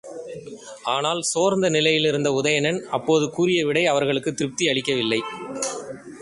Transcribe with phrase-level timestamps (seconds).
[0.83, 5.21] ஆனால், சோர்ந்த நிலையிலிருந்த உதயணன் அப்போது கூறிய விடை அவர்களுக்குத் திருப்தி அளிக்கவில்லை.